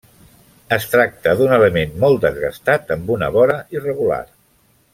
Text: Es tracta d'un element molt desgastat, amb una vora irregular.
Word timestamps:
Es 0.77 0.87
tracta 0.93 1.35
d'un 1.41 1.53
element 1.57 1.93
molt 2.05 2.23
desgastat, 2.25 2.91
amb 2.97 3.13
una 3.17 3.29
vora 3.39 3.59
irregular. 3.79 4.21